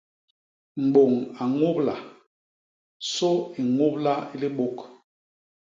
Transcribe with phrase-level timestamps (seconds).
[0.85, 1.95] Mbôñ a ñubla;
[3.13, 4.77] sô i ñubla i libôk.